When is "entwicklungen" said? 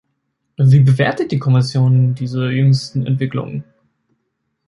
3.05-3.63